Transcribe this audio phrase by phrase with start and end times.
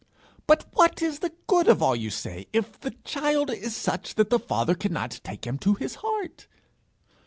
[0.47, 4.31] 'But what is the good of all you say, if the child is such that
[4.31, 6.47] the father cannot take him to his heart?'